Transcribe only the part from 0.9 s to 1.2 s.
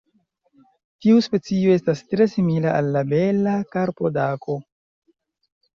Tiu